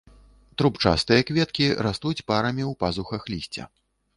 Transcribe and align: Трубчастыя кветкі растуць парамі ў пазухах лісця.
Трубчастыя 0.61 1.27
кветкі 1.29 1.67
растуць 1.89 2.25
парамі 2.33 2.63
ў 2.71 2.81
пазухах 2.81 3.21
лісця. 3.35 3.71